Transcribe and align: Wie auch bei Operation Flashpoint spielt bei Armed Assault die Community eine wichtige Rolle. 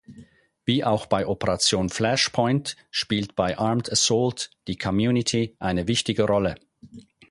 Wie 0.65 0.83
auch 0.83 1.05
bei 1.05 1.27
Operation 1.27 1.89
Flashpoint 1.89 2.75
spielt 2.89 3.35
bei 3.35 3.59
Armed 3.59 3.91
Assault 3.91 4.49
die 4.67 4.75
Community 4.79 5.55
eine 5.59 5.87
wichtige 5.87 6.23
Rolle. 6.23 6.55